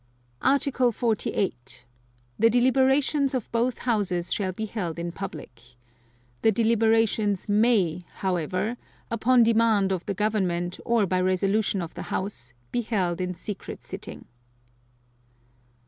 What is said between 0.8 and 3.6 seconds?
48. The deliberations of